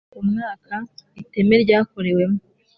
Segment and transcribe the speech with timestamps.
[0.19, 0.73] Umwaka
[1.21, 2.39] iteme ryakorewemo